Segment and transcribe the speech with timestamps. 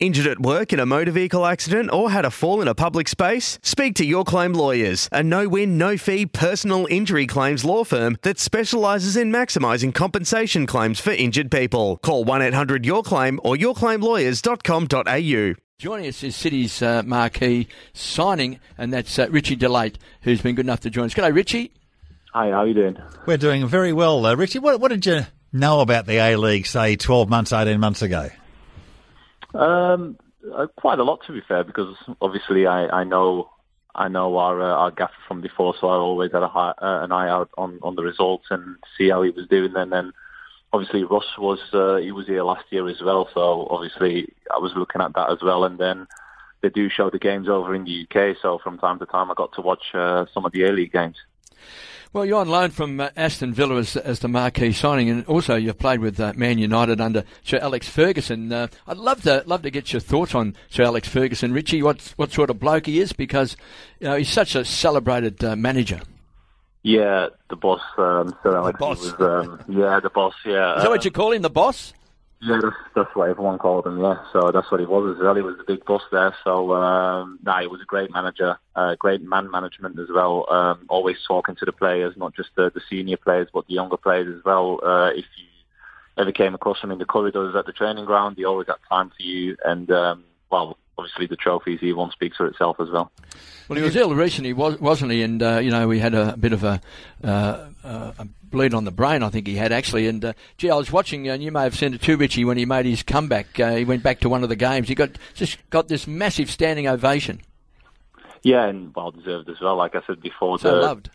[0.00, 3.06] Injured at work in a motor vehicle accident or had a fall in a public
[3.06, 3.58] space?
[3.62, 8.16] Speak to Your Claim Lawyers, a no win, no fee personal injury claims law firm
[8.22, 11.98] that specialises in maximising compensation claims for injured people.
[11.98, 15.54] Call 1 800 Your Claim or yourclaimlawyers.com.au.
[15.76, 20.54] Joining us is City's uh, marquee signing, and that's uh, Ritchie De Laet, who's been
[20.54, 21.14] good enough to join us.
[21.14, 21.72] G'day, Ritchie.
[22.32, 22.96] Hi, how are you doing?
[23.26, 24.60] We're doing very well, uh, Ritchie.
[24.60, 28.30] What, what did you know about the A League, say, 12 months, 18 months ago?
[29.54, 30.16] Um,
[30.54, 33.50] uh, quite a lot to be fair, because obviously I, I know
[33.94, 37.02] I know our uh, our gaffer from before, so I always had a high, uh,
[37.02, 39.74] an eye out on, on the results and see how he was doing.
[39.76, 40.12] And then
[40.72, 44.72] obviously Russ was uh, he was here last year as well, so obviously I was
[44.76, 45.64] looking at that as well.
[45.64, 46.06] And then
[46.62, 49.34] they do show the games over in the UK, so from time to time I
[49.34, 51.16] got to watch uh, some of the A League games.
[52.12, 55.54] Well, you're on loan from uh, Aston Villa as, as the marquee signing, and also
[55.54, 58.52] you've played with uh, Man United under Sir Alex Ferguson.
[58.52, 61.84] Uh, I'd love to love to get your thoughts on Sir Alex Ferguson, Ritchie.
[61.84, 63.56] What what sort of bloke he is, because
[64.00, 66.00] you know he's such a celebrated uh, manager.
[66.82, 68.80] Yeah, the boss, um, Sir Alex.
[68.80, 69.00] boss.
[69.00, 70.34] Was, um, yeah, the boss.
[70.44, 70.78] Yeah.
[70.78, 71.92] Is that what you call him, the boss?
[72.42, 74.00] Yeah, that's, that's what everyone called him.
[74.00, 75.34] Yeah, so that's what he was as well.
[75.34, 76.34] He was the big boss there.
[76.42, 80.50] So um, nah, he was a great manager, uh, great man management as well.
[80.50, 83.98] Um, always talking to the players, not just the, the senior players, but the younger
[83.98, 84.80] players as well.
[84.82, 85.46] Uh, if you
[86.16, 89.10] ever came across him in the corridors at the training ground, he always had time
[89.10, 89.56] for you.
[89.64, 93.10] And um, well, obviously the trophies he won speaks for itself as well.
[93.68, 95.22] Well, he was ill recently, wasn't he?
[95.22, 96.80] And uh, you know, we had a bit of a,
[97.22, 97.79] uh, a
[98.50, 99.22] bleed on the brain.
[99.22, 100.06] I think he had actually.
[100.06, 102.58] And uh, gee, I was watching, and you may have seen it too, Ritchie when
[102.58, 103.58] he made his comeback.
[103.58, 104.88] Uh, he went back to one of the games.
[104.88, 107.40] He got just got this massive standing ovation.
[108.42, 109.76] Yeah, and well deserved as well.
[109.76, 111.10] Like I said before, so the, loved.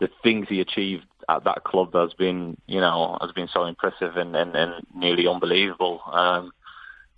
[0.00, 4.16] the things he achieved at that club has been, you know, has been so impressive
[4.16, 6.02] and, and, and nearly unbelievable.
[6.06, 6.52] Um,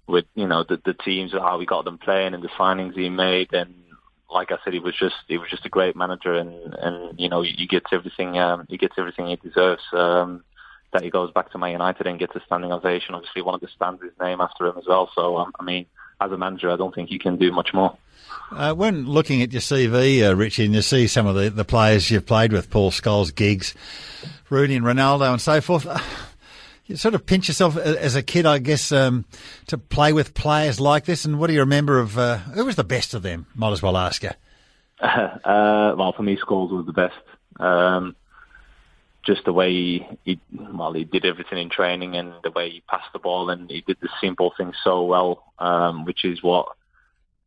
[0.07, 3.09] with you know the the teams how we got them playing and the signings he
[3.09, 3.75] made and
[4.35, 7.29] like I said he was just he was just a great manager and and you
[7.29, 10.45] know he gets everything um, he gets everything he deserves um,
[10.93, 13.61] that he goes back to Man United and gets a standing ovation obviously one of
[13.61, 15.87] the stands his name after him as well so um, I mean
[16.21, 17.97] as a manager I don't think you can do much more.
[18.51, 21.65] Uh, when looking at your CV, uh, Ritchie, and you see some of the, the
[21.65, 23.75] players you've played with, Paul Scholes, Giggs,
[24.51, 25.87] Rooney and Ronaldo and so forth,
[26.87, 29.25] you sort of pinch yourself as a kid, I guess, um,
[29.69, 31.25] to play with players like this.
[31.25, 33.47] And what do you remember of uh, who was the best of them?
[33.55, 34.31] Might as well ask you.
[35.05, 37.15] Uh, well, for me, Scholes was the best.
[37.61, 38.17] Um,
[39.23, 40.41] just the way he, he,
[40.73, 43.83] well, he did everything in training and the way he passed the ball and he
[43.83, 46.69] did the simple things so well, um, which is what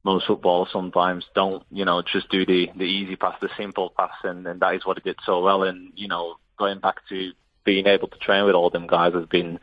[0.03, 4.13] most footballers sometimes don't, you know, just do the, the easy pass, the simple pass,
[4.23, 5.63] and, and that is what he did so well.
[5.63, 7.31] And, you know, going back to
[7.67, 9.59] being able to train with all them guys has been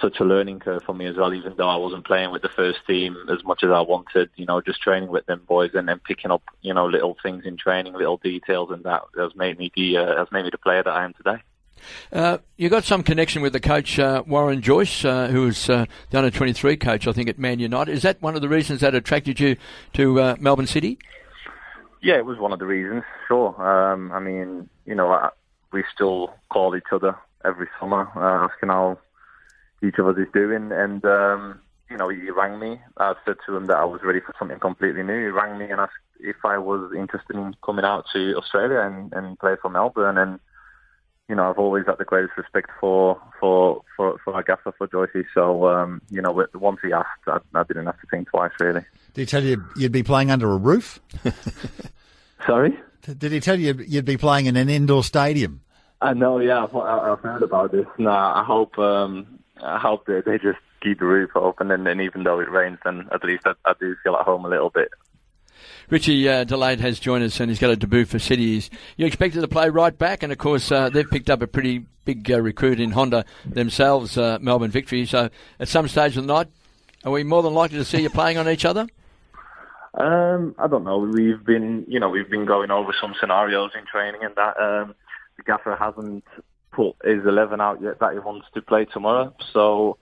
[0.00, 2.56] such a learning curve for me as well, even though I wasn't playing with the
[2.60, 5.88] first team as much as I wanted, you know, just training with them boys and
[5.88, 9.58] then picking up, you know, little things in training, little details and that has made
[9.58, 11.42] me the, uh, has made me the player that I am today.
[12.12, 15.86] Uh, you got some connection with the coach uh, Warren Joyce, uh, who was uh,
[16.10, 17.92] the under twenty three coach, I think, at Man United.
[17.92, 19.56] Is that one of the reasons that attracted you
[19.94, 20.98] to uh, Melbourne City?
[22.02, 23.04] Yeah, it was one of the reasons.
[23.28, 23.54] Sure.
[23.62, 25.30] Um, I mean, you know, I,
[25.72, 28.98] we still call each other every summer, uh, asking how
[29.82, 30.72] each of us is doing.
[30.72, 32.80] And, um, you know, he rang me.
[32.98, 35.26] I said to him that I was ready for something completely new.
[35.26, 39.12] He rang me and asked if I was interested in coming out to Australia and,
[39.12, 40.18] and play for Melbourne.
[40.18, 40.40] And,
[41.28, 44.88] you know, I've always had the greatest respect for for for, for our gaffer, for
[44.88, 45.24] Joycey.
[45.34, 48.80] So, um, you know, once he asked, I, I didn't have to think twice, really.
[49.12, 51.00] Did he tell you you'd be playing under a roof?
[52.46, 52.78] Sorry?
[53.02, 55.62] Did he tell you you'd be playing in an indoor stadium?
[56.00, 57.86] I know, yeah, I've, I've heard about this.
[57.98, 62.00] No, I hope um, I hope they, they just keep the roof open, and, and
[62.00, 64.70] even though it rains, then at least I, I do feel at home a little
[64.70, 64.88] bit.
[65.90, 68.62] Ritchie uh, De Laet has joined us and he's got a debut for City.
[68.96, 71.86] You expected to play right back, and of course uh, they've picked up a pretty
[72.04, 75.06] big uh, recruit in Honda themselves, uh, Melbourne Victory.
[75.06, 76.48] So at some stage of the night,
[77.04, 78.86] are we more than likely to see you playing on each other?
[79.98, 80.98] Um, I don't know.
[80.98, 84.94] We've been, you know, we've been going over some scenarios in training, and that um,
[85.36, 86.24] the gaffer hasn't
[86.70, 89.34] put his eleven out yet that he wants to play tomorrow.
[89.52, 89.98] So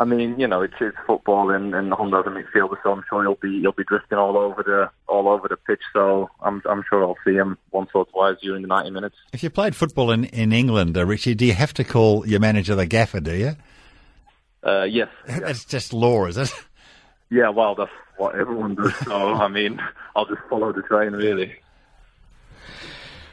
[0.00, 3.22] I mean, you know, it's, it's football, and, and Honda's a midfielder, so I'm sure
[3.22, 5.82] he'll be he'll be drifting all over the all over the pitch.
[5.92, 9.16] So I'm I'm sure I'll see him once or twice during the 90 minutes.
[9.34, 12.40] If you played football in in England, uh, Ritchie, do you have to call your
[12.40, 13.20] manager the gaffer?
[13.20, 13.56] Do you?
[14.62, 15.08] Uh, yes.
[15.26, 16.50] That's just law, is it?
[17.30, 18.92] Yeah, well, that's what everyone does.
[19.04, 19.80] So I mean,
[20.14, 21.54] I'll just follow the train, really.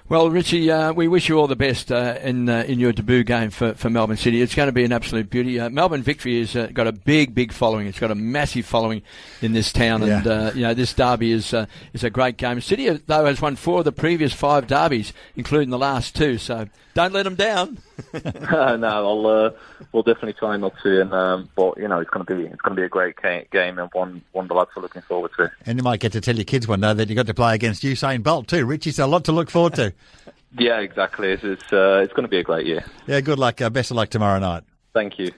[0.09, 3.25] Well, Ritchie, uh, we wish you all the best uh, in uh, in your debut
[3.25, 4.41] game for, for Melbourne City.
[4.41, 5.59] It's going to be an absolute beauty.
[5.59, 7.87] Uh, Melbourne Victory has uh, got a big, big following.
[7.87, 9.01] It's got a massive following
[9.41, 10.31] in this town, and Yeah.
[10.31, 12.61] uh, you know this derby is uh, is a great game.
[12.61, 16.37] City, though, has won four of the previous five derbies, including the last two.
[16.37, 17.77] So don't let them down.
[18.23, 19.51] no, I'll uh,
[19.91, 21.01] we'll definitely try not to.
[21.01, 23.19] And um, but you know, it's going to be it's going to be a great
[23.51, 25.51] game, and one one the lads are looking forward to.
[25.65, 27.55] And you might get to tell your kids one day that you got to play
[27.55, 28.91] against Usain Bolt too, Ritchie.
[28.91, 29.91] So a lot to look forward to.
[30.57, 31.31] Yeah, exactly.
[31.31, 32.83] It's it's, uh, it's going to be a great year.
[33.05, 33.61] Yeah, good luck.
[33.61, 34.63] Uh, best of luck tomorrow night.
[34.93, 35.31] Thank you.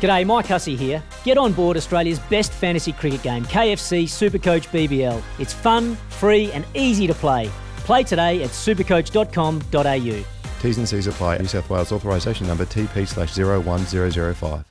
[0.00, 1.02] G'day, Mike Hussey here.
[1.24, 5.22] Get on board Australia's best fantasy cricket game, KFC Supercoach BBL.
[5.38, 7.50] It's fun, free, and easy to play.
[7.78, 10.24] Play today at supercoach.com.au.
[10.60, 11.38] T's and C's apply.
[11.38, 14.64] New South Wales authorisation number TP slash 01005.